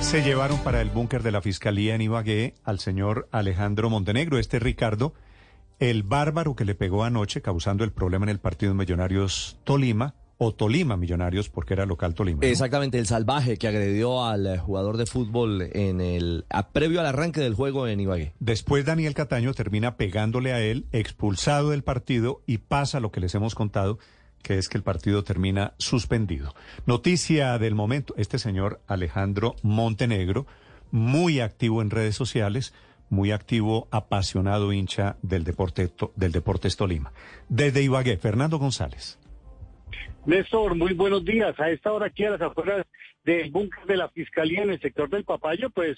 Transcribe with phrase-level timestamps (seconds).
[0.00, 4.58] Se llevaron para el búnker de la Fiscalía en Ibagué al señor Alejandro Montenegro, este
[4.58, 5.14] Ricardo,
[5.78, 10.52] el bárbaro que le pegó anoche causando el problema en el partido Millonarios Tolima, o
[10.52, 12.40] Tolima Millonarios, porque era local Tolima.
[12.42, 12.46] ¿no?
[12.48, 17.06] Exactamente, el salvaje que agredió al eh, jugador de fútbol en el a- previo al
[17.06, 18.32] arranque del juego en Ibagué.
[18.40, 23.34] Después Daniel Cataño termina pegándole a él, expulsado del partido y pasa lo que les
[23.34, 23.98] hemos contado,
[24.42, 26.54] que es que el partido termina suspendido.
[26.86, 30.46] Noticia del momento, este señor Alejandro Montenegro,
[30.90, 32.72] muy activo en redes sociales,
[33.10, 37.12] muy activo, apasionado hincha del deporte del Deportes Tolima.
[37.48, 39.19] Desde Ibagué, Fernando González.
[40.26, 41.58] Néstor, muy buenos días.
[41.58, 42.86] A esta hora aquí a las afueras
[43.24, 45.96] del búnker de la Fiscalía en el sector del Papayo, pues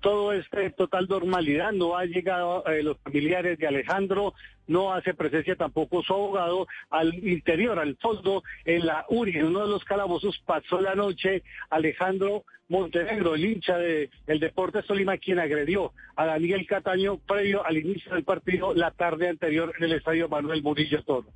[0.00, 1.72] todo es de total normalidad.
[1.72, 4.34] No ha llegado eh, los familiares de Alejandro,
[4.68, 6.68] no hace presencia tampoco su abogado.
[6.90, 11.42] Al interior, al fondo, en la URI, en uno de los calabozos, pasó la noche
[11.68, 17.78] Alejandro Montenegro, el hincha de el Deportes Tolima, quien agredió a Daniel Cataño previo al
[17.78, 21.26] inicio del partido la tarde anterior en el estadio Manuel Murillo Toro.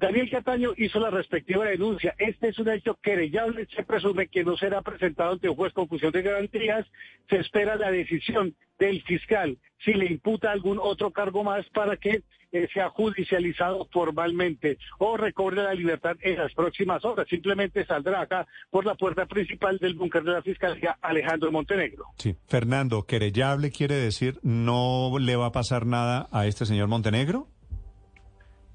[0.00, 2.14] Daniel Cataño hizo la respectiva denuncia.
[2.16, 3.68] Este es un hecho querellable.
[3.76, 6.86] Se presume que no será presentado ante un juez con función de garantías.
[7.28, 12.22] Se espera la decisión del fiscal si le imputa algún otro cargo más para que
[12.52, 17.28] eh, sea judicializado formalmente o recobre la libertad en las próximas horas.
[17.28, 22.06] Simplemente saldrá acá por la puerta principal del búnker de la Fiscalía Alejandro Montenegro.
[22.16, 22.36] Sí.
[22.48, 27.48] Fernando, querellable quiere decir no le va a pasar nada a este señor Montenegro.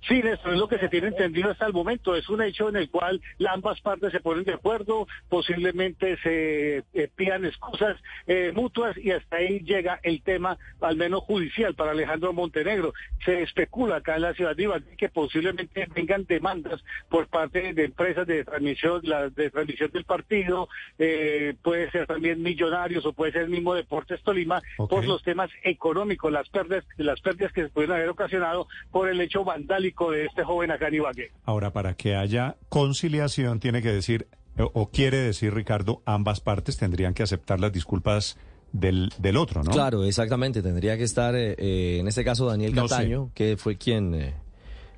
[0.08, 2.16] Sí, eso es lo que se tiene entendido hasta el momento.
[2.16, 7.10] Es un hecho en el cual ambas partes se ponen de acuerdo, posiblemente se eh,
[7.16, 12.34] pidan excusas eh, mutuas y hasta ahí llega el tema, al menos judicial, para Alejandro
[12.34, 12.94] Montenegro.
[13.24, 17.86] Se especula acá en la ciudad de Ibagué que posiblemente vengan demandas por parte de
[17.86, 23.32] empresas de transmisión, la, de transmisión del partido, eh, puede ser también Millonarios o puede
[23.32, 27.70] ser el mismo Deportes Tolima, por los temas económicos, las pérdidas, las pérdidas que se
[27.70, 31.32] pueden haber ocasionado por el hecho vandálico de este joven acá en Ibagué.
[31.46, 36.78] Ahora, para que haya conciliación, tiene que decir, o, o quiere decir, Ricardo, ambas partes
[36.78, 38.38] tendrían que aceptar las disculpas
[38.74, 39.72] del, del otro, ¿no?
[39.72, 40.62] Claro, exactamente.
[40.62, 42.96] Tendría que estar, eh, eh, en este caso, Daniel No sé.
[42.96, 44.14] Cataño, que fue quien...
[44.16, 44.34] eh,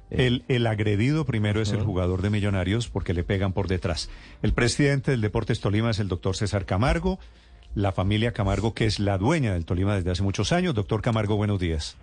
[0.09, 4.09] El, el agredido primero es el jugador de Millonarios porque le pegan por detrás.
[4.41, 7.19] El presidente del Deportes Tolima es el doctor César Camargo,
[7.75, 10.74] la familia Camargo, que es la dueña del Tolima desde hace muchos años.
[10.74, 11.97] Doctor Camargo, buenos días.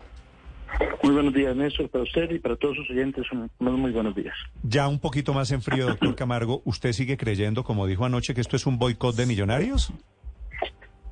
[1.02, 4.14] Muy buenos días, Néstor, para usted y para todos sus oyentes, un- unos muy buenos
[4.14, 4.34] días.
[4.62, 8.40] Ya un poquito más en frío, doctor Camargo, ¿usted sigue creyendo, como dijo anoche, que
[8.40, 9.92] esto es un boicot de Millonarios?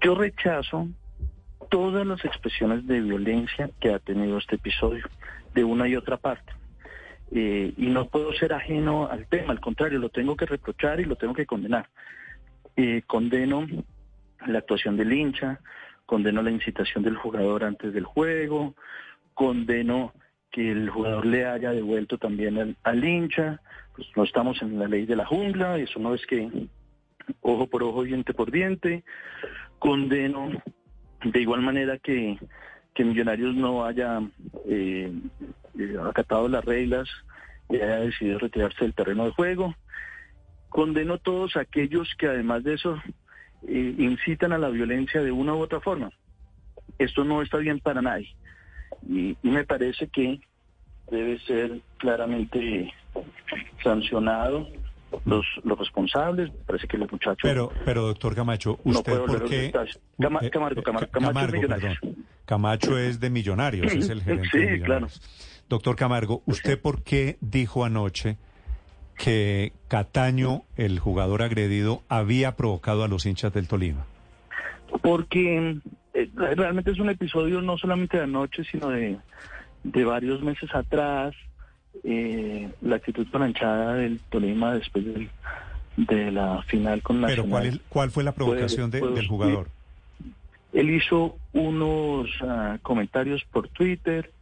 [0.01, 0.89] Yo rechazo
[1.71, 5.05] todas las expresiones de violencia que ha tenido este episodio,
[5.55, 6.53] de una y otra parte.
[7.31, 11.05] Eh, y no puedo ser ajeno al tema, al contrario, lo tengo que reprochar y
[11.05, 11.89] lo tengo que condenar.
[12.77, 13.67] Eh, condeno
[14.47, 15.61] la actuación del hincha,
[16.05, 18.75] condeno la incitación del jugador antes del juego,
[19.35, 20.13] condeno
[20.51, 23.61] que el jugador le haya devuelto también al, hincha,
[23.97, 26.69] pues no estamos en la ley de la jungla, eso no es que
[27.41, 29.05] ojo por ojo, diente por diente,
[29.79, 30.51] condeno
[31.25, 32.39] de igual manera que,
[32.95, 34.21] que Millonarios no haya
[34.67, 35.13] eh,
[35.79, 37.09] eh, acatado las reglas
[37.71, 39.75] y haya decidido retirarse del terreno de juego.
[40.69, 43.01] Condeno todos aquellos que además de eso
[43.69, 46.11] eh, incitan a la violencia de una u otra forma.
[46.99, 48.35] Esto no está bien para nadie.
[49.09, 50.41] Y, y me parece que
[51.11, 52.93] debe ser claramente
[53.83, 54.69] sancionado
[55.25, 56.51] los, los responsables.
[56.53, 59.73] Me parece que los muchachos Pero, pero doctor Camacho, no ¿usted puedo por qué?
[60.19, 61.99] Cama- Eh, Camargo, eh, Camargo, es Camargo, Millonarios.
[62.01, 62.27] perdón.
[62.45, 65.21] Camacho es de Millonarios, es el gerente Sí, de Millonarios.
[65.69, 68.37] Doctor Camargo, ¿usted por qué dijo anoche
[69.17, 74.07] que Cataño, el jugador agredido, había provocado a los hinchas del Tolima?
[75.03, 75.77] Porque
[76.35, 79.19] realmente es un episodio no solamente de anoche, sino de,
[79.85, 81.35] de varios meses atrás.
[82.05, 85.29] Eh, la actitud planchada del Tolima después del-
[85.97, 87.51] de la final con Pero Nacional.
[87.51, 89.69] ¿cuál, es- cuál fue la provocación de- Pues, del jugador?
[90.73, 94.33] Él hizo unos ah, comentarios por Twitter,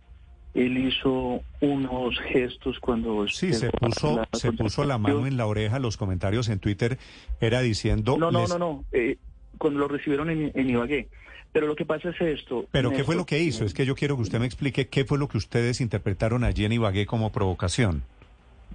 [0.54, 3.26] él hizo unos gestos cuando...
[3.26, 6.98] Sí, se puso, la- se puso la mano en la oreja, los comentarios en Twitter
[7.40, 8.16] era diciendo...
[8.16, 9.16] No, no, les- no, no, eh,
[9.58, 11.08] cuando lo recibieron en, en Ibagué.
[11.52, 12.66] Pero lo que pasa es esto.
[12.70, 13.64] Pero ¿qué fue lo que hizo?
[13.64, 16.64] Es que yo quiero que usted me explique qué fue lo que ustedes interpretaron allí
[16.64, 18.04] en Ibagué como provocación.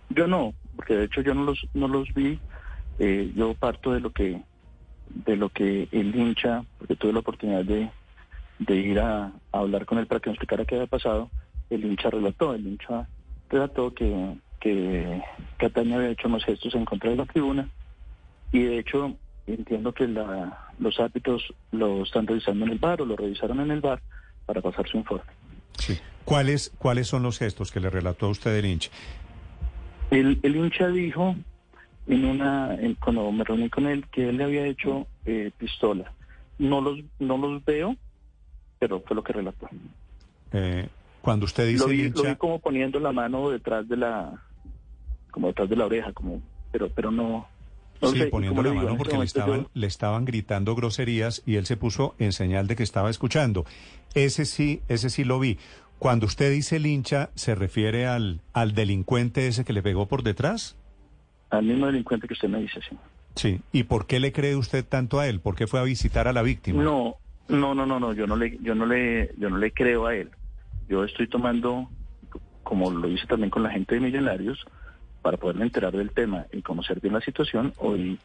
[0.09, 2.39] Yo no, porque de hecho yo no los, no los vi.
[2.99, 4.41] Eh, yo parto de lo que
[5.09, 7.89] de lo que el hincha, porque tuve la oportunidad de,
[8.59, 11.29] de ir a, a hablar con él para que me explicara qué había pasado,
[11.69, 13.07] el hincha relató, el hincha
[13.49, 15.21] relató que, que
[15.57, 17.69] Cataña había hecho unos gestos en contra de la tribuna
[18.51, 19.15] y de hecho
[19.47, 23.71] entiendo que la, los árbitros lo están revisando en el bar o lo revisaron en
[23.71, 24.01] el bar
[24.45, 25.23] para pasar su informe.
[25.77, 25.97] Sí.
[26.23, 28.89] ¿Cuáles, ¿Cuáles son los gestos que le relató a usted el hincha?
[30.11, 31.35] El, el hincha dijo
[32.07, 36.11] en una en- cuando me reuní con él que él le había hecho eh, pistola.
[36.57, 37.95] No los no los veo,
[38.79, 39.67] pero fue lo que relató.
[40.53, 40.87] Eh,
[41.21, 43.97] cuando usted dice Lo vi, el lo vi hincha, como poniendo la mano detrás de
[43.97, 44.41] la
[45.31, 47.47] como detrás de la oreja, como pero pero no.
[48.01, 51.65] No sí, poniendo la digo, mano porque le estaban, le estaban gritando groserías y él
[51.65, 53.65] se puso en señal de que estaba escuchando.
[54.13, 55.57] Ese sí, ese sí lo vi.
[55.99, 60.23] Cuando usted dice el hincha, ¿se refiere al, al delincuente ese que le pegó por
[60.23, 60.75] detrás?
[61.51, 62.97] yo- al mismo delincuente que usted me dice, sí.
[63.35, 63.61] Sí.
[63.71, 65.39] ¿Y por qué le cree usted tanto a él?
[65.39, 66.83] ¿Por qué fue a visitar a la víctima?
[66.83, 67.15] No,
[67.47, 70.15] no, no, no, no, yo no le, yo no le, yo no le creo a
[70.15, 70.31] él.
[70.89, 71.89] Yo estoy tomando,
[72.63, 74.65] como lo hice también con la gente de Millonarios,
[75.25, 78.19] para poderme enterar del tema y conocer bien la situación, hoy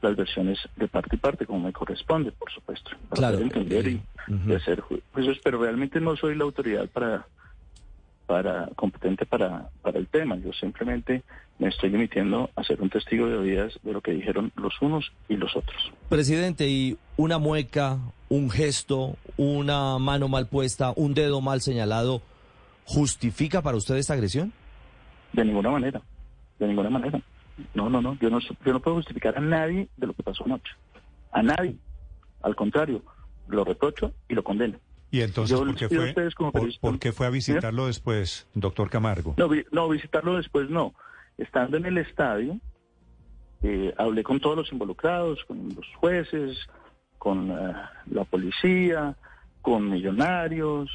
[0.00, 3.36] las versiones de parte y parte, como me corresponde, por supuesto, para Claro.
[3.38, 4.00] poder entender y,
[4.32, 4.52] Ujú.
[4.52, 7.26] y hacer ju- juicios, pero realmente no soy la autoridad para,
[8.26, 10.36] para competente para, para el tema.
[10.36, 11.24] Yo simplemente
[11.58, 15.10] me estoy limitando a ser un testigo de oídas de lo que dijeron los unos
[15.28, 15.90] y los otros.
[16.08, 17.98] Presidente, ¿y una mueca,
[18.28, 22.22] un gesto, una mano mal puesta, un dedo mal señalado,
[22.84, 24.52] justifica para usted esta agresión?
[25.32, 26.00] De ninguna manera,
[26.58, 27.20] de ninguna manera.
[27.74, 30.44] No, no, no, yo no, yo no puedo justificar a nadie de lo que pasó
[30.44, 30.72] anoche.
[31.32, 31.76] A nadie.
[32.42, 33.02] Al contrario,
[33.48, 34.78] lo reprocho y lo condeno.
[35.10, 36.12] Y entonces, ¿por qué, fue,
[36.50, 39.34] por, por qué fue a visitarlo después, doctor Camargo?
[39.36, 40.92] No, no visitarlo después no.
[41.38, 42.58] Estando en el estadio,
[43.62, 46.58] eh, hablé con todos los involucrados, con los jueces,
[47.18, 47.74] con eh,
[48.10, 49.16] la policía,
[49.62, 50.90] con millonarios,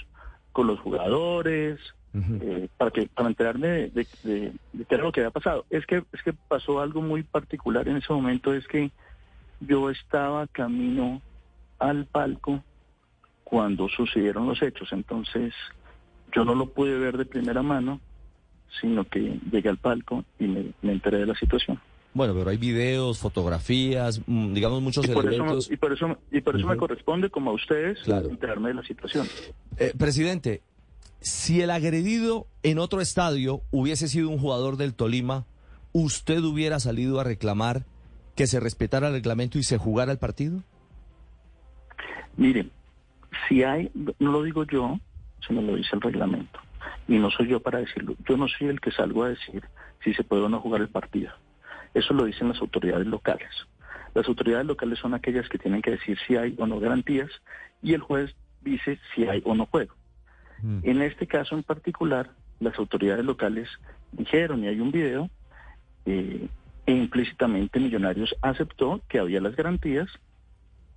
[0.52, 1.80] con los jugadores,
[2.14, 5.66] Eh, para que para enterarme de, de- de- de qué era lo que había pasado.
[5.70, 8.92] Es que es que pasó algo muy particular en ese momento, es que
[9.60, 11.22] yo estaba camino
[11.78, 12.64] al palco
[13.44, 15.54] cuando sucedieron los hechos, entonces
[16.34, 18.00] yo no lo pude ver de primera mano,
[18.82, 21.80] sino que llegué al palco y me, me enteré de la situación.
[22.14, 25.70] Bueno, pero hay videos, fotografías, mm, digamos muchos Y por eso, elementos.
[25.72, 28.30] y por eso, y por eso me corresponde, como a ustedes, Claro.
[28.30, 29.28] enterarme de la situación.
[29.78, 30.62] Eh, presidente,
[31.22, 35.46] si el agredido en otro estadio hubiese sido un jugador del Tolima,
[35.92, 37.86] ¿usted hubiera salido a reclamar
[38.36, 40.64] que se respetara el reglamento y se jugara el partido?
[42.38, 42.72] Miren,
[43.48, 45.00] si hay, no lo digo yo,
[45.46, 46.60] sino lo dice el reglamento.
[47.08, 48.16] Y no soy yo para decirlo.
[48.28, 49.64] Yo no soy el que salgo a decir
[50.04, 51.32] si se puede o no jugar el partido.
[51.94, 53.50] Eso lo dicen las autoridades locales.
[54.14, 57.30] Las autoridades locales son aquellas que tienen que decir si hay o no garantías
[57.82, 59.99] y el juez dice si hay o no juego.
[60.62, 60.80] Mm.
[60.84, 63.70] En este caso en particular, las autoridades locales
[64.12, 65.30] dijeron, y hay un video,
[66.06, 66.48] eh,
[66.86, 70.08] e implícitamente Millonarios aceptó que había las garantías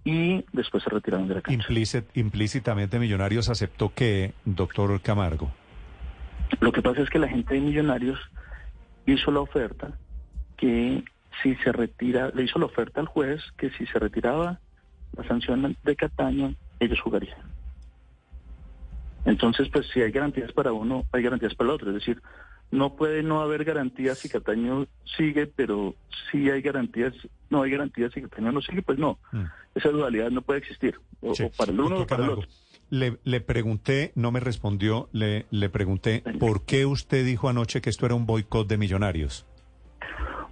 [0.05, 1.69] y después se retiraron de la cancha.
[1.69, 5.53] Implícit- implícitamente Millonarios aceptó que, doctor Camargo.
[6.61, 8.19] Lo que pasa es que la gente de Millonarios
[9.07, 9.93] hizo la oferta
[10.57, 11.05] que
[11.43, 14.61] si se retira, le hizo la oferta al juez que si se retiraba
[15.17, 17.52] la sanción de Cataño, ellos jugarían.
[19.25, 21.89] Entonces, pues si hay garantías para uno, hay garantías para el otro.
[21.91, 22.21] Es decir,
[22.71, 24.87] no puede no haber garantías si Cataño
[25.17, 25.95] sigue, pero
[26.31, 27.13] si hay garantías,
[27.51, 29.19] no hay garantías si Cataño no sigue, pues no.
[29.33, 29.45] Mm.
[29.75, 30.99] Esa dualidad no puede existir.
[31.21, 31.45] O, Sí.
[31.45, 32.49] o para el uno o para el otro.
[32.91, 37.89] Le, le pregunté, no me respondió, le, le pregunté, ¿por qué usted dijo anoche que
[37.91, 39.47] esto era un boicot de Millonarios?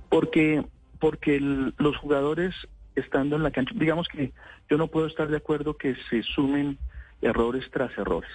[0.08, 0.64] Porque,
[0.98, 2.54] porque el- los jugadores
[2.96, 4.32] estando en la cancha, digamos que
[4.68, 6.78] yo no puedo estar de acuerdo que se sumen
[7.22, 8.30] errores tras errores.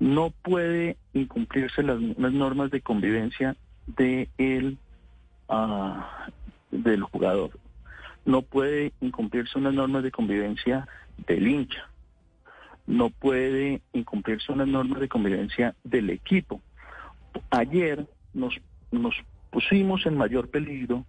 [0.00, 3.56] No puede incumplirse las, las normas de convivencia
[3.86, 4.28] de
[5.48, 6.28] ah,
[6.70, 7.50] del jugador.
[8.24, 10.86] No puede incumplirse unas normas de convivencia
[11.26, 11.88] del hincha.
[12.86, 16.60] No puede incumplirse unas normas de convivencia del equipo.
[17.50, 18.54] Ayer nos,
[18.90, 19.14] nos
[19.50, 21.04] pusimos en mayor peligro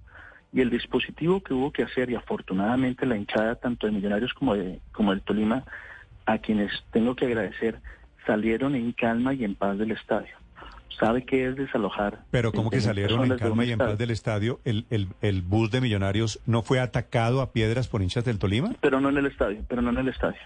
[0.51, 4.55] y el dispositivo que hubo que hacer, y afortunadamente la hinchada tanto de Millonarios como
[4.55, 5.63] de como del Tolima,
[6.25, 7.81] a quienes tengo que agradecer,
[8.25, 10.35] salieron en calma y en paz del estadio.
[10.99, 12.23] ¿Sabe qué es desalojar?
[12.29, 14.59] Pero ¿cómo que 20.000 salieron en calma y en paz del estadio?
[14.63, 18.73] ¿El, el, el bus de Millonarios no fue atacado a piedras por hinchas del Tolima?
[18.79, 20.37] Pero no en el estadio, pero no en el estadio.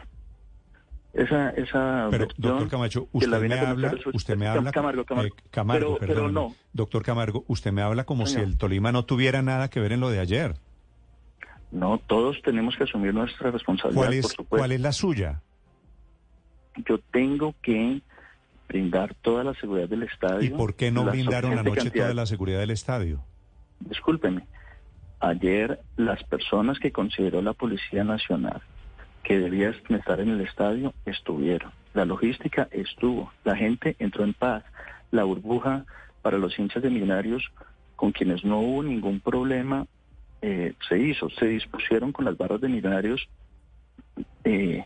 [1.14, 5.36] Esa, esa Pero, doctor Camacho, usted me habla, usted me habla, Camargo, Camargo.
[5.36, 6.56] eh, Camargo, Pero- pero no.
[6.74, 8.46] Doctor Camargo, usted me habla como Señor.
[8.46, 10.56] si el Tolima no tuviera nada que ver en lo de ayer.
[11.72, 14.58] No, todos tenemos que asumir nuestra responsabilidad, ¿Cuál por es, supuesto.
[14.58, 15.42] cuál es la suya?
[16.86, 18.02] Yo tengo que
[18.68, 20.44] brindar toda la seguridad del estadio.
[20.44, 23.24] ¿Y por qué no la brindaron anoche cantidad- toda la seguridad del estadio?
[23.80, 24.46] Discúlpeme.
[25.20, 28.62] ayer las personas que consideró la Policía Nacional
[29.24, 31.72] que debían estar en el estadio estuvieron.
[31.96, 33.32] La logística estuvo.
[33.44, 34.64] La gente entró en paz.
[35.10, 35.86] La burbuja
[36.22, 37.52] para los hinchas de Millonarios,
[37.96, 39.88] con quienes no hubo ningún problema,
[40.44, 41.30] eh, se hizo.
[41.32, 43.28] Se dispusieron con las barras de Millonarios
[44.44, 44.86] eh,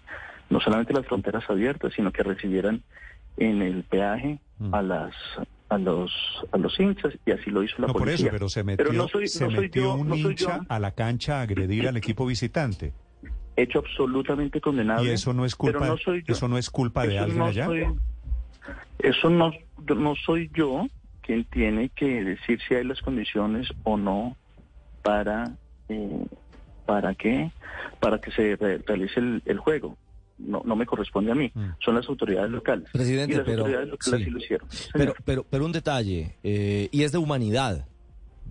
[0.51, 2.83] no solamente las fronteras abiertas, sino que recibieran
[3.37, 4.75] en el peaje Mm.
[4.75, 5.15] a las
[5.69, 6.11] a los
[6.51, 8.27] a los hinchas y así lo hizo la No, por policía.
[8.27, 10.57] eso, pero se metió, no soy- se no soy metió yo, un no soy hincha
[10.57, 10.63] yo.
[10.69, 12.93] a la cancha a agredir al equipo visitante.
[13.55, 15.09] Hecho absolutamente condenable.
[15.09, 16.33] Y eso no es culpa, no soy yo.
[16.33, 17.65] eso no es culpa de Eso alguien no allá.
[17.65, 17.87] soy-
[18.99, 19.51] eso no,
[19.95, 20.87] no soy yo
[21.21, 24.35] quien tiene que decir si hay las condiciones o no
[25.01, 25.55] para
[25.89, 26.25] eh,
[26.85, 27.51] para qué
[27.99, 29.97] para que se re- realice el, el juego.
[30.45, 31.69] No, no me corresponde a mí, Mm.
[31.83, 32.89] son las autoridades locales.
[32.91, 34.25] Presidente, y las pero- autoridades locales sí.
[34.25, 34.67] sí lo hicieron.
[34.93, 37.85] Pero, pero, pero un detalle, eh, y es de humanidad.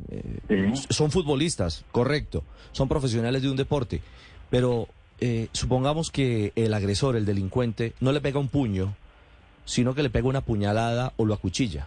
[0.09, 0.41] Eh,
[0.77, 0.87] Sí.
[0.91, 2.43] Son futbolistas, correcto.
[2.73, 4.01] Son profesionales de un deporte.
[4.51, 4.89] Pero
[5.21, 8.95] eh, supongamos que el agresor, el delincuente, no le pega un puño,
[9.65, 11.87] sino que le pega una puñalada o lo acuchilla.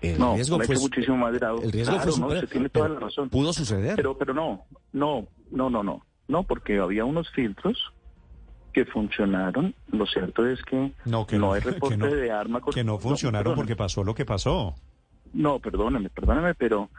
[0.00, 1.60] El no, riesgo fue, muchísimo más grave.
[1.64, 3.30] el riesgo Claro, fue no, usted tiene toda la razón.
[3.30, 3.96] Pudo suceder.
[3.96, 7.92] Pero, pero no, no, no, no, no, no, porque había unos filtros
[8.74, 9.74] que funcionaron.
[9.92, 12.60] Lo cierto es que No, que no no, hay reporte no- de arma.
[12.74, 14.74] Que no funcionaron porque pasó lo que pasó.
[15.32, 16.90] No, perdóname, perdóname, pero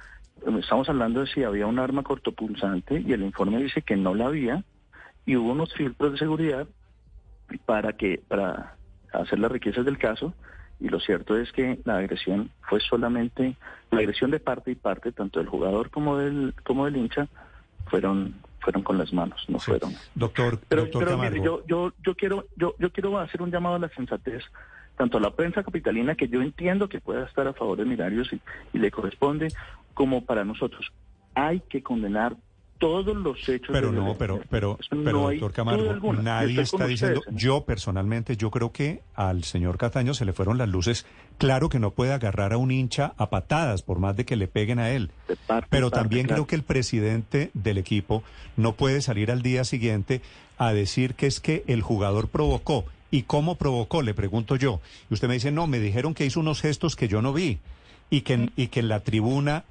[0.45, 4.15] eh, estamos hablando de si había un arma cortopulsante y el informe dice que no
[4.15, 4.63] la había
[5.25, 6.67] y hubo unos filtros de seguridad
[7.65, 8.75] para que para
[9.13, 10.33] hacer las riquezas del caso
[10.79, 13.55] y lo cierto es que la agresión fue solamente
[13.91, 17.27] la agresión de parte y parte tanto del jugador como del como del hincha
[17.87, 19.67] fueron fueron con las manos no Sí.
[19.67, 23.51] fueron Doctor, pero, doctor pero mire, yo, yo, yo quiero, yo, yo quiero hacer un
[23.51, 24.43] llamado a la sensatez,
[24.97, 28.33] tanto a la prensa capitalina, que yo entiendo que pueda estar a favor de Millonarios
[28.33, 28.41] y,
[28.73, 29.53] y le corresponde,
[29.93, 30.91] como para nosotros.
[31.35, 32.35] Hay que condenar
[32.77, 33.69] todos los hechos.
[33.71, 36.21] Pero de no, pero, pero, pero no doctor Camargo, alguna.
[36.21, 37.39] nadie está diciendo, ustedes, ¿eh?
[37.39, 41.05] yo personalmente, yo creo que al señor Cataño se le fueron las luces.
[41.37, 44.47] Claro que no puede agarrar a un hincha a patadas, por más de que le
[44.47, 45.11] peguen a él.
[45.47, 46.43] Parte Pero parte, también claro.
[46.43, 48.23] creo que el presidente del equipo
[48.57, 50.21] no puede salir al día siguiente
[50.57, 52.85] a decir que es que el jugador provocó.
[53.11, 54.01] ¿Y cómo provocó?
[54.01, 54.81] Le pregunto yo.
[55.09, 57.59] Y usted me dice, no, me dijeron que hizo unos gestos que yo no vi
[58.09, 59.63] y que, y que en la tribuna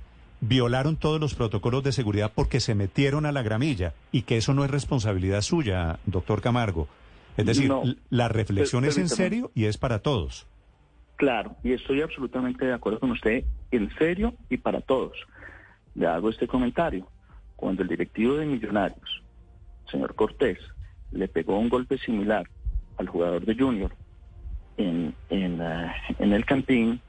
[0.47, 4.53] violaron todos los protocolos de seguridad porque se metieron a la gramilla y que eso
[4.55, 6.89] no es responsabilidad suya, doctor Camargo.
[7.37, 7.83] Es decir, No.
[8.11, 10.47] la reflexión es en serio y es para todos.
[11.17, 15.17] Claro, y estoy absolutamente de acuerdo con usted, en serio y para todos.
[15.95, 17.07] Le hago este comentario.
[17.57, 19.23] Cuando el directivo de Millonarios,
[19.91, 20.59] señor Cortés,
[21.13, 22.49] le pegó un golpe similar
[22.99, 23.93] al jugador de Junior
[24.77, 27.01] en, en, eh, en el Campín,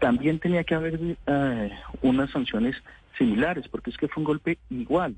[0.00, 1.70] también tenía que haber eh,
[2.02, 2.74] unas sanciones
[3.16, 5.16] similares, porque es que fue un golpe igual.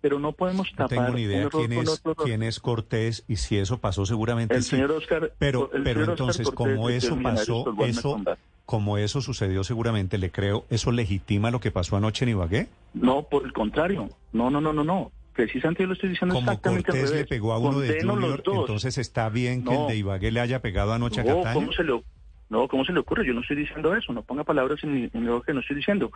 [0.00, 3.56] Pero no podemos No tapar tengo ni idea quién es, quién es Cortés y si
[3.56, 4.70] eso pasó seguramente El sí.
[4.70, 8.22] señor Oscar, Pero, el pero señor Oscar entonces, Cortés, como eso pasó, eso,
[8.66, 12.68] como eso sucedió seguramente, le creo, ¿eso legitima lo que pasó anoche en Ibagué?
[12.92, 14.10] No, por el contrario.
[14.32, 15.10] No, no, no, no, no.
[15.34, 18.42] Precisamente yo lo estoy diciendo Como exactamente Cortés le pegó a uno de Condeno Junior,
[18.46, 19.82] entonces está bien que No.
[19.82, 21.54] el de Ibagué le haya pegado anoche a no, Cataño.
[21.60, 21.92] ¿cómo se le,
[22.50, 23.26] no, ¿cómo se le ocurre?
[23.26, 24.12] Yo no estoy diciendo eso.
[24.12, 26.10] No ponga palabras en, en lo que no estoy diciendo.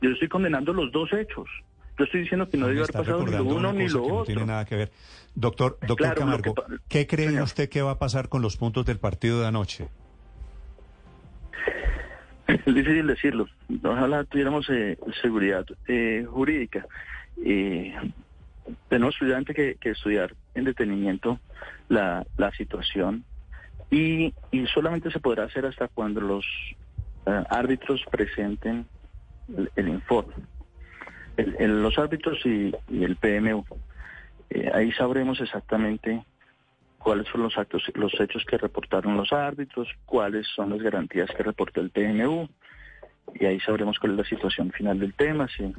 [0.00, 1.48] Yo estoy condenando los dos hechos.
[1.98, 4.14] Yo estoy diciendo que no debe haber pasado ni lo uno ni lo que no
[4.14, 4.24] otro.
[4.26, 4.90] tiene nada que ver.
[5.34, 7.42] Doctor, doctor Claro, Camargo, que ¿qué cree Señor.
[7.44, 9.88] usted que va a pasar con los puntos del partido de anoche?
[12.46, 13.46] Es difícil decirlo.
[13.84, 16.86] Ojalá tuviéramos eh, seguridad eh, jurídica.
[17.44, 17.94] Eh,
[18.88, 21.38] tenemos estudiantes que, que estudiar en detenimiento
[21.88, 23.24] la, la situación
[23.90, 26.44] y, y solamente se podrá hacer hasta cuando los
[27.26, 28.86] eh, árbitros presenten
[29.76, 30.34] el, informe.
[31.36, 33.64] El- los árbitros y, el PMU.
[34.50, 36.24] Eh, ahí sabremos exactamente
[36.98, 41.42] cuáles son los actos, los hechos que reportaron los árbitros, cuáles son las garantías que
[41.42, 42.48] reportó el PMU,
[43.34, 45.72] y ahí sabremos cuál es la situación final del tema, si,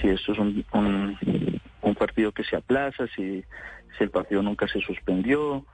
[0.00, 3.42] si esto es un, un, un partido que se aplaza, si,
[3.96, 5.64] si el partido nunca se suspendió,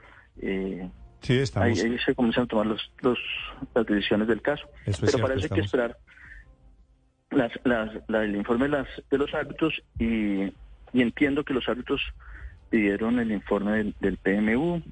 [0.40, 0.88] eh,
[1.20, 1.80] Sí, estamos.
[1.80, 3.18] ahí se comienzan a tomar los, los,
[3.74, 4.66] las decisiones del caso.
[4.86, 5.96] Eso Pero parece que esperar
[7.30, 10.44] las, las, la- el informe de, las, de los árbitros y,
[10.92, 12.00] y entiendo que los árbitros
[12.70, 14.82] pidieron el informe del, del PMU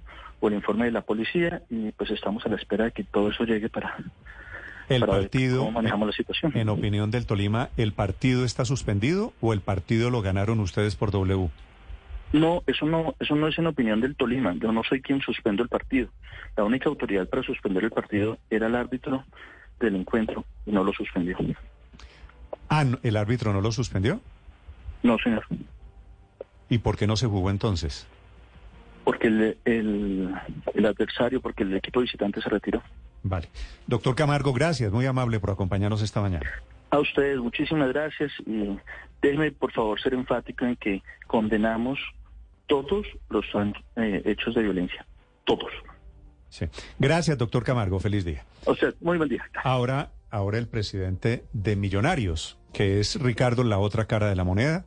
[0.40, 3.30] o el informe de la policía y pues estamos a la espera de que todo
[3.30, 3.96] eso llegue para,
[4.88, 6.52] El para ver partido, cómo manejamos la situación.
[6.56, 11.10] en opinión del Tolima, ¿el partido está suspendido o el partido lo ganaron ustedes por
[11.10, 11.50] W?
[12.32, 14.54] No, eso no, eso no es en opinión del Tolima.
[14.54, 16.08] Yo no soy quien suspendo el partido.
[16.56, 19.24] La única autoridad para suspender el partido era el árbitro
[19.80, 21.38] del encuentro y no lo suspendió.
[22.68, 24.20] Ah, ¿el árbitro no lo suspendió?
[25.02, 25.46] No, señor.
[26.68, 28.06] ¿Y por qué no se jugó entonces?
[29.04, 30.34] Porque el, el,
[30.74, 32.82] el adversario, porque el equipo visitante se retiró.
[33.22, 33.48] Vale.
[33.86, 36.46] Doctor Camargo, gracias, muy amable por acompañarnos esta mañana.
[36.90, 38.78] A ustedes, muchísimas gracias y
[39.22, 41.98] déjenme por favor ser enfático en que condenamos
[42.68, 43.44] todos los
[43.96, 45.04] eh, hechos de violencia,
[45.44, 45.72] todos.
[46.48, 46.66] Sí.
[46.98, 48.44] Gracias, doctor Camargo, feliz día.
[48.64, 49.42] O sea, muy buen día.
[49.64, 54.86] Ahora, ahora el presidente de Millonarios, que es Ricardo, la otra cara de la moneda.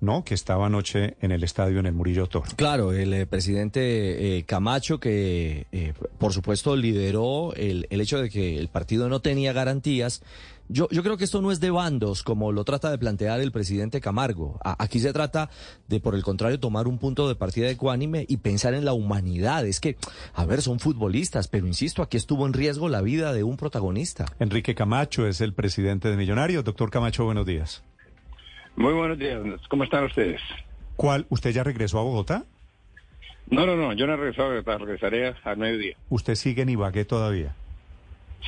[0.00, 0.24] ¿No?
[0.24, 2.46] Que estaba anoche en el estadio en el Murillo Toro.
[2.56, 8.30] Claro, el eh, presidente eh, Camacho, que eh, por supuesto lideró el, el, hecho de
[8.30, 10.22] que el partido no tenía garantías.
[10.72, 13.50] Yo, yo creo que esto no es de bandos, como lo trata de plantear el
[13.50, 14.60] presidente Camargo.
[14.62, 15.50] aquí se trata
[15.88, 19.66] de, por el contrario, tomar un punto de partida ecuánime y pensar en la humanidad.
[19.66, 19.96] Es que,
[20.32, 24.26] a ver, son futbolistas, pero insisto, aquí estuvo en riesgo la vida de un protagonista.
[24.38, 26.62] Enrique Camacho es el presidente de Millonarios.
[26.62, 27.82] Doctor Camacho, buenos días.
[28.76, 29.40] Muy buenos días.
[29.68, 30.40] ¿Cómo están ustedes?
[30.96, 31.26] ¿Cuál?
[31.28, 32.44] ¿Usted ya regresó a Bogotá?
[33.48, 33.92] No, no, no.
[33.92, 34.78] Yo no he regresado a Bogotá.
[34.78, 35.96] Regresaré al mediodía.
[36.08, 37.54] ¿Usted sigue en Ibagué todavía?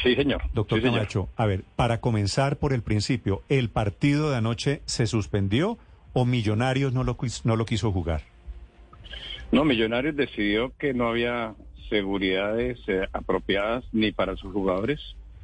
[0.03, 0.43] Sí, señor.
[0.55, 5.77] Doctor Camacho, a ver, para comenzar por el principio, ¿el partido de anoche se suspendió
[6.15, 8.23] o Millonarios no lo, no lo quiso jugar?
[9.51, 11.55] No, Millonarios decidió que no había
[11.91, 14.99] seguridades eh, apropiadas ni para sus jugadores,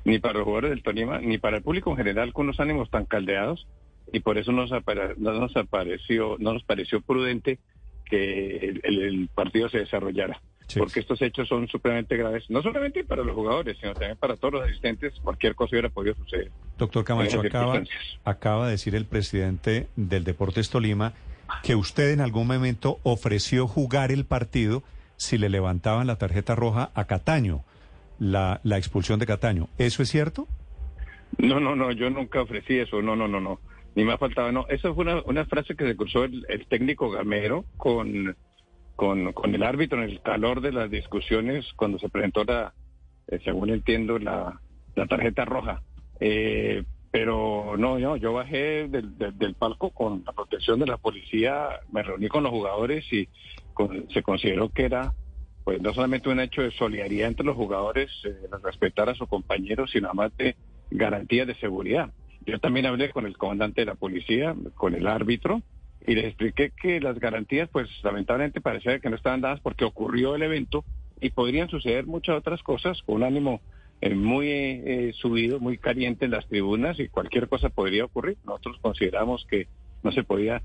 [0.05, 2.91] ni para los jugadores del Tolima, ni para el público en general con los ánimos
[2.91, 3.67] tan caldeados
[4.13, 7.59] y por eso nos, no nos apareció, no nos pareció prudente
[8.05, 10.41] que el, partido se desarrollara.
[10.77, 14.55] Porque estos hechos son supremamente graves, no solamente para los jugadores, sino también para todos
[14.55, 15.15] los asistentes.
[15.23, 16.51] Cualquier cosa hubiera podido suceder.
[16.77, 17.83] Doctor Camacho, acaba,
[18.25, 21.15] acaba de decir el presidente del Deportes Tolima
[21.63, 24.83] que usted en algún momento ofreció jugar el partido
[25.17, 27.65] si le levantaban la tarjeta roja a Cataño,
[28.19, 29.69] la, la expulsión de Cataño.
[29.79, 30.47] ¿Eso es cierto?
[31.39, 33.59] No, no, no, yo nunca ofrecí eso, no, no, no, no.
[33.99, 34.65] Ni me ha faltado, no.
[34.69, 38.37] Esa fue una, una frase que se cruzó el, técnico Gamero con,
[38.95, 42.75] con, con, el árbitro en el calor de las discusiones cuando se presentó la,
[43.27, 44.61] eh, según entiendo, la,
[44.95, 45.83] la tarjeta roja.
[46.21, 51.69] Eh, pero no, no, yo bajé del, del, palco con la protección de la policía,
[51.91, 53.29] me reuní con los jugadores y
[54.15, 55.13] se consideró que era
[55.65, 59.91] pues no solamente un hecho de solidaridad entre los jugadores, eh, respetar a sus compañeros,
[59.91, 60.55] sino además de
[60.89, 62.13] garantías de seguridad.
[62.49, 65.61] Yo también hablé con el comandante de la policía, con el árbitro,
[66.07, 70.35] y les expliqué que las garantías, pues lamentablemente parecía que no estaban dadas porque ocurrió
[70.35, 70.83] el evento
[71.21, 73.61] y podrían suceder muchas otras cosas con un ánimo
[74.01, 78.39] eh, muy eh, subido, muy caliente en las tribunas y cualquier cosa podría ocurrir.
[78.47, 79.69] Nosotros consideramos que
[80.03, 80.63] no se podía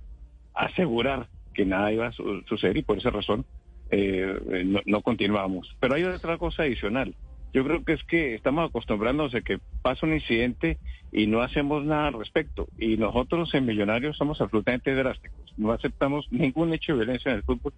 [0.54, 3.46] asegurar que nada iba a suceder y por esa razón
[3.92, 5.76] eh, no, no continuamos.
[5.82, 7.14] Pero hay otra cosa adicional.
[7.54, 10.80] Yo creo que es que estamos acostumbrándonos a que pasa un incidente
[11.12, 12.68] y no hacemos nada al respecto.
[12.80, 15.54] Y nosotros en Millonarios somos absolutamente drásticos.
[15.58, 17.74] No aceptamos ningún hecho de violencia en el fútbol,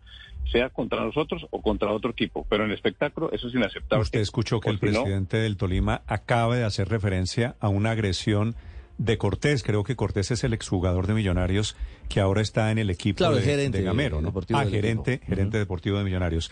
[0.50, 2.46] sea contra nosotros o contra otro equipo.
[2.50, 4.04] Pero en el espectáculo eso es inaceptable.
[4.04, 8.56] Usted escuchó que el presidente del Tolima acaba de hacer referencia a una agresión
[8.98, 9.62] de Cortés.
[9.62, 11.76] Creo que Cortés es el exjugador de Millonarios
[12.08, 14.34] que ahora está en el equipo de, Gamero, ¿no?
[14.54, 16.50] Ah, gerente, gerente deportivo de Millonarios,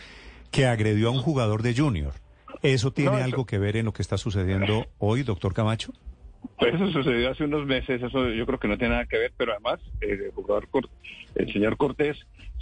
[0.52, 2.14] que agredió a un jugador de Junior.
[2.63, 5.93] ¿Eso tiene algo que ver en lo que está sucediendo hoy, doctor Camacho?
[6.58, 9.34] Pues eso sucedió hace unos meses, eso yo creo que no tiene nada que ver,
[9.38, 10.67] pero además el jugador,
[11.36, 12.17] el señor Cortés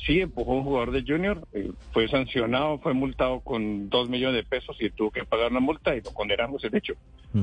[0.05, 4.35] sí empujó a un jugador de Junior, eh, fue sancionado, fue multado con dos millones
[4.35, 6.93] de pesos y tuvo que pagar una multa y lo condenamos el hecho.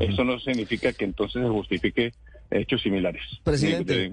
[0.00, 2.12] Eso no significa que entonces se justifique
[2.50, 3.22] hechos similares.
[3.42, 4.10] Presidente,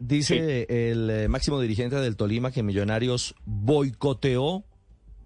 [0.00, 4.64] dice el eh, máximo dirigente del Tolima que Millonarios boicoteó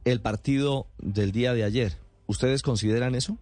[0.04, 1.92] el partido del día de ayer.
[2.28, 3.38] ¿Ustedes consideran eso?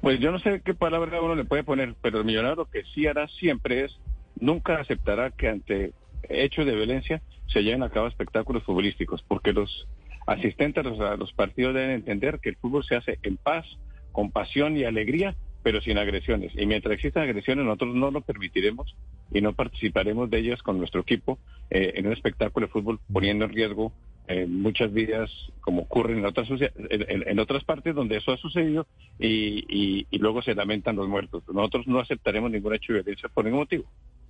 [0.00, 2.82] Pues yo no sé qué palabra uno le puede poner, pero el millonario lo que
[2.92, 4.00] sí hará siempre es,
[4.40, 5.92] nunca aceptará que ante
[6.28, 9.86] hechos de violencia se lleven a cabo espectáculos futbolísticos, porque los
[10.26, 13.64] asistentes a los partidos deben entender que el fútbol se hace en paz,
[14.10, 16.52] con pasión y alegría, pero sin agresiones.
[16.56, 18.96] Y mientras existan agresiones, nosotros no lo permitiremos
[19.32, 21.38] y no participaremos de ellas con nuestro equipo
[21.70, 23.92] eh, en un espectáculo de fútbol poniendo en riesgo
[24.28, 25.30] en muchas vidas,
[25.60, 28.86] como ocurre en otras, en, otras partes donde eso ha sucedido,
[29.18, 31.42] y, luego se lamentan los muertos.
[31.52, 33.84] Nosotros no aceptaremos ningún hecho de violencia por ningún motivo.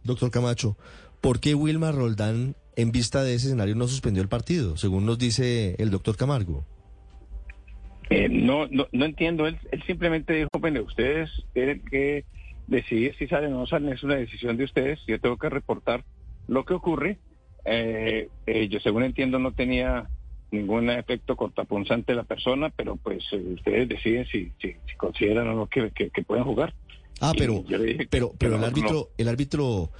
[0.04, 0.76] Doctor Camacho,
[1.20, 5.18] ¿por qué Wilmar Roldán, en vista de ese escenario, no suspendió el partido, según nos
[5.18, 6.64] dice el doctor Camargo?
[8.10, 9.46] Eh, no, no, no entiendo.
[9.46, 12.24] Él, él simplemente dijo, bueno, ustedes tienen que
[12.66, 14.98] decidir si salen o no salen, es una decisión de ustedes.
[15.06, 16.04] Yo tengo que reportar
[16.48, 17.18] lo que ocurre
[17.64, 20.08] eh, eh, yo según entiendo no tenía
[20.50, 25.54] ningún efecto cortapunzante de la persona, pero pues eh, ustedes deciden si, si, consideran o
[25.54, 25.90] no que,
[26.26, 26.74] pueden jugar.
[27.20, 27.64] Ah, pero,
[28.10, 29.90] pero, pero el árbitro, el árbitro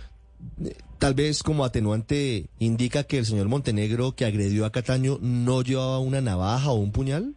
[0.99, 5.99] tal vez como atenuante indica que el señor Montenegro que agredió a Cataño no llevaba
[5.99, 7.35] una navaja o un puñal?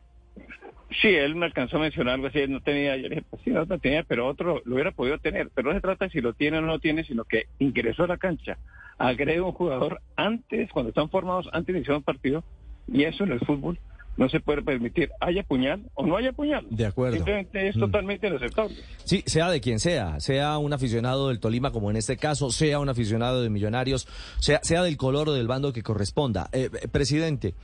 [1.02, 3.50] Sí, él me alcanzó a mencionar algo así, no tenía, yo le dije, pues sí,
[3.50, 6.34] no, tenía, pero otro lo hubiera podido tener, pero no se trata de si lo
[6.34, 8.58] tiene o no lo tiene, sino que ingresó a la cancha,
[8.98, 12.44] agrede a un jugador antes, cuando están formados, antes de iniciar un partido,
[12.88, 13.80] y eso en el fútbol
[14.18, 16.66] no se puede permitir, haya puñal o no haya puñal.
[16.70, 17.18] De acuerdo.
[17.18, 17.80] Simplemente es Mm.
[17.82, 18.76] totalmente inaceptable.
[19.04, 22.80] Sí, sea de quien sea, sea un aficionado del Tolima como en este caso, sea
[22.80, 24.08] un aficionado de Millonarios,
[24.40, 26.48] sea, sea del color o del bando que corresponda.
[26.54, 27.56] Eh, eh, presidente,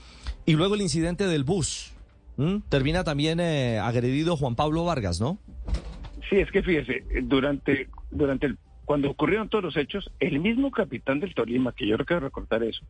[0.46, 1.94] y luego el incidente del bus.
[2.70, 5.38] Termina también eh, agredido Juan Pablo Vargas, ¿no?
[6.28, 11.20] Sí, es que fíjese, durante, durante el, cuando ocurrieron todos los hechos, el mismo capitán
[11.20, 12.84] del Tolima, que yo que recordar eso,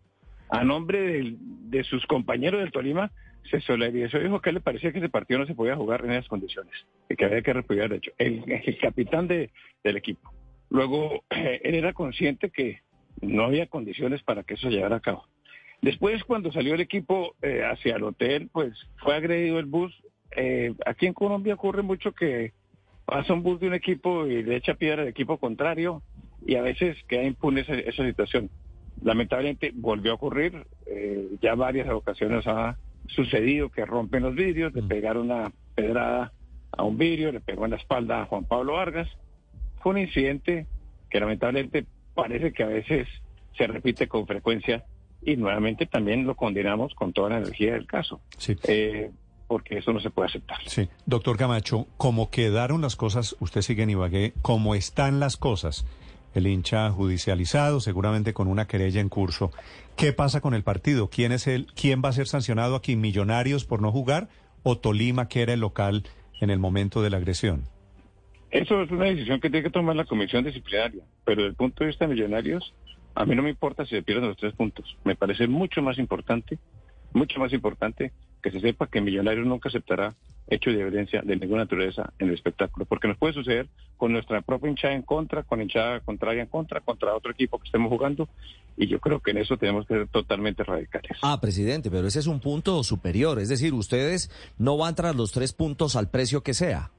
[0.50, 3.12] a nombre del- de sus compañeros del Tolima,
[3.50, 6.12] se solidarizó y dijo que le parecía que ese partido no se podía jugar en
[6.12, 6.74] esas condiciones,
[7.10, 8.12] y que había que repudiar el hecho.
[8.18, 8.44] El,
[8.80, 9.50] capitán de,
[9.84, 10.32] del equipo.
[10.70, 12.82] Luego, él era consciente que
[13.22, 15.26] no había condiciones para que eso se llevara a cabo.
[15.82, 19.92] Después, cuando salió el equipo eh, hacia el hotel, pues fue agredido el bus.
[20.36, 22.54] Eh, aquí en Colombia ocurre mucho que
[23.06, 26.02] pasa un bus de un equipo y le echa piedra al equipo contrario
[26.46, 28.50] y a veces queda impune esa, esa situación.
[29.04, 34.84] Lamentablemente volvió a ocurrir, eh, ya varias ocasiones ha sucedido que rompen los vidrios, le
[34.84, 36.32] pegaron una pedrada
[36.72, 39.10] a un vidrio, le pegó en la espalda a Juan Pablo Vargas.
[39.82, 40.68] Fue un incidente
[41.10, 43.08] que lamentablemente parece que a veces
[43.58, 44.86] se repite con frecuencia
[45.24, 48.56] y nuevamente también lo condenamos con toda la energía del caso, Sí.
[48.68, 49.12] eh,
[49.52, 50.60] porque eso no se puede aceptar.
[50.66, 55.86] Sí, doctor Camacho, como quedaron las cosas, usted sigue en Ibagué, como están las cosas,
[56.34, 59.52] el hincha judicializado, seguramente con una querella en curso,
[59.98, 61.10] ¿qué pasa con el partido?
[61.10, 62.96] ¿Quién es el, quién va a ser sancionado aquí?
[62.96, 64.30] ¿Millonarios por no jugar
[64.64, 66.04] o Tolima, que era el local
[66.40, 67.64] en el momento de la agresión?
[68.52, 71.84] Eso es una decisión que tiene que tomar la comisión disciplinaria, pero desde el punto
[71.84, 72.74] de vista de millonarios,
[73.16, 74.96] a mí no me importa si se pierden los tres puntos.
[75.04, 76.58] Me parece mucho más importante,
[77.12, 80.14] mucho más importante que se sepa que Millonarios nunca aceptará
[80.48, 84.42] hechos de violencia de ninguna naturaleza en el espectáculo, porque nos puede suceder con nuestra
[84.42, 88.28] propia hinchada en contra, con hinchada contraria en contra, contra otro equipo que estemos jugando,
[88.76, 91.18] y yo creo que en eso tenemos que ser totalmente radicales.
[91.22, 95.32] Ah, presidente, pero ese es un punto superior, es decir, ustedes no van tras los
[95.32, 96.92] tres puntos al precio que sea.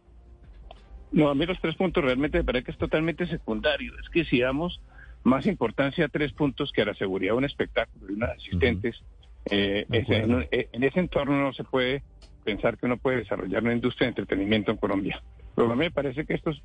[1.12, 3.92] No, a mí los tres puntos realmente me parece que es totalmente secundario.
[4.00, 4.80] Es que si damos
[5.24, 9.02] más importancia a tres puntos que a la seguridad de un espectáculo y unos asistentes,
[9.46, 10.40] ese- acuerdo.
[10.42, 12.02] en, eh, en ese entorno no se puede
[12.44, 15.22] pensar que uno puede desarrollar una industria de entretenimiento en Colombia.
[15.54, 16.62] Pero a mí me parece que esto es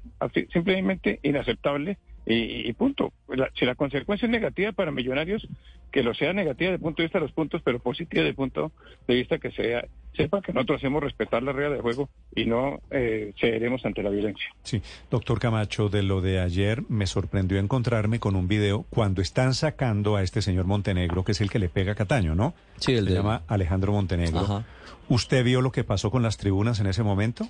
[0.53, 3.11] simplemente inaceptable y, y punto.
[3.27, 5.47] La- si la consecuencia es negativa para millonarios,
[5.91, 8.29] que lo sea negativa desde el punto de vista de los puntos, pero positiva desde
[8.29, 8.71] el punto
[9.07, 12.79] de vista que sea, sepa que nosotros hacemos respetar la regla de juego y no
[12.91, 14.45] eh, cederemos ante la violencia.
[14.63, 19.53] Sí, doctor Camacho, de lo de ayer me sorprendió encontrarme con un video cuando están
[19.53, 22.53] sacando a este señor Montenegro, que es el que le pega a Cataño, ¿no?
[22.77, 24.39] Sí, el Se de- llama Alejandro Montenegro.
[24.39, 24.65] Ajá.
[25.09, 27.47] ¿Usted vio lo que pasó con las tribunas en ese momento?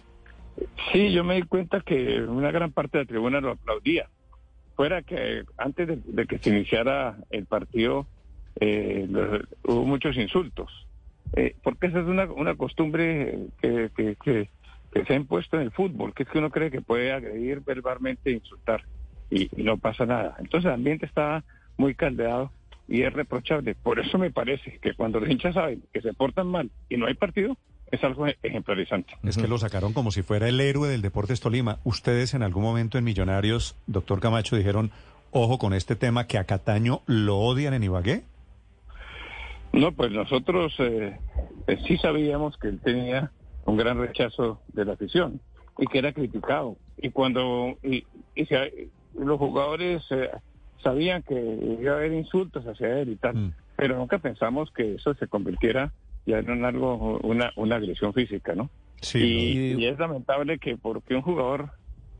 [0.91, 4.09] Sí, yo me di cuenta que una gran parte de la tribuna lo aplaudía.
[4.75, 8.07] Fuera que antes de, que se iniciara el partido
[8.59, 9.07] eh,
[9.63, 10.87] hubo muchos insultos.
[11.35, 13.89] Eh, porque esa es una, una costumbre que
[15.05, 18.29] se ha impuesto en el fútbol, que es que uno cree que puede agredir verbalmente
[18.29, 18.83] e insultar
[19.29, 20.35] y, y no pasa nada.
[20.39, 21.43] Entonces el ambiente estaba
[21.77, 22.51] muy caldeado
[22.87, 23.75] y es reprochable.
[23.75, 27.07] Por eso me parece que cuando los hinchas saben que se portan mal y no
[27.07, 27.57] hay partido,
[27.91, 29.13] es algo ejemplarizante.
[29.23, 31.79] Es que lo sacaron como si fuera el héroe del Deportes Tolima.
[31.83, 34.91] Ustedes en algún momento en Millonarios, doctor Camacho, dijeron,
[35.31, 38.23] ojo con este tema, que a Cataño lo odian en Ibagué.
[39.73, 41.17] No, pues nosotros eh,
[41.67, 43.31] eh, sí sabíamos que él tenía
[43.65, 45.39] un gran rechazo de la afición
[45.77, 46.77] y que era criticado.
[46.97, 50.29] Y cuando y, y se- los jugadores eh,
[50.81, 51.35] sabían que
[51.81, 53.53] iba a haber insultos hacia él y tal, Mm.
[53.75, 55.91] pero nunca pensamos que eso se convirtiera
[56.27, 58.69] ya en un algo, una, una agresión física, ¿no?
[59.01, 59.19] Sí.
[59.19, 61.71] y, y es lamentable que porque un jugador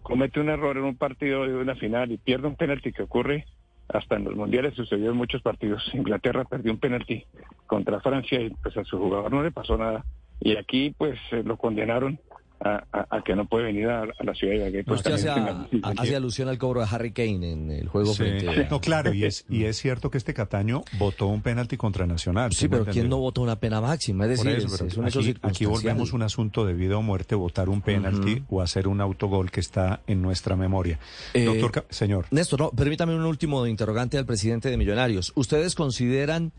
[0.02, 3.46] comete un error en un partido de una final y pierde un penalti que ocurre
[3.90, 5.84] hasta en los mundiales sucedió en muchos partidos.
[5.94, 7.26] Inglaterra perdió un penalti
[7.66, 10.06] contra Francia y pues a su jugador no le pasó nada.
[10.40, 12.20] Y aquí pues eh, lo condenaron
[12.60, 14.84] a, a- a que no puede venir a, a la ciudad de Ibagué.
[14.84, 18.18] Pues, Usted hace, alusión al cobro de Harry Kane en el juego Sí.
[18.24, 18.70] frente a...
[18.70, 22.54] No, claro, y es, y es cierto que este Cataño votó un penalti contra Nacional.
[22.54, 24.26] Sí, pero ¿quién no votó una pena máxima?
[24.26, 25.70] Es decir, eso, es, es un hecho aquí, aquí circunstancial.
[25.72, 29.60] volvemos un asunto de vida o muerte, votar un penalti o hacer un autogol que
[29.60, 31.00] está en nuestra memoria.
[31.34, 32.26] Eh, Doctor, señor.
[32.32, 35.32] Néstor, no, permítame un último interrogante al presidente de Millonarios.
[35.36, 36.52] ¿Ustedes consideran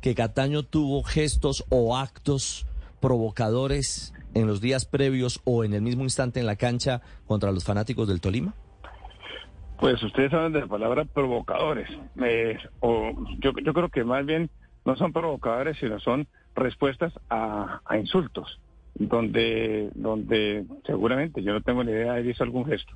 [0.00, 2.66] que Cataño tuvo gestos o actos
[3.00, 7.64] provocadores en los días previos o en el mismo instante en la cancha contra los
[7.64, 8.54] fanáticos del Tolima?
[9.78, 11.88] Pues ustedes hablan de la palabra provocadores.
[12.22, 14.50] Eh, o yo, yo creo que más bien
[14.84, 18.60] no son provocadores, sino son respuestas a, a insultos,
[18.94, 22.94] donde, donde seguramente yo no tengo ni idea, he visto algún gesto,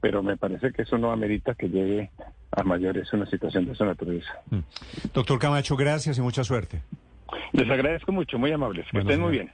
[0.00, 2.10] pero me parece que eso no amerita que llegue
[2.50, 4.32] a mayores una situación de esa naturaleza.
[4.50, 4.60] Mm.
[5.12, 6.82] Doctor Camacho, gracias y mucha suerte.
[7.52, 8.86] Les agradezco mucho, muy amables.
[8.86, 9.50] Que Bueno, estén muy bien.